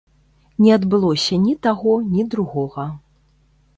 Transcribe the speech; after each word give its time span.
Не 0.65 0.71
адбылося 0.77 1.39
ні 1.43 1.53
таго, 1.67 1.93
ні 2.17 2.25
другога. 2.35 2.87